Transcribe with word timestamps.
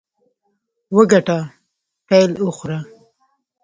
وګټه، 0.95 1.39
پیل 2.07 2.31
وخوره. 2.45 2.79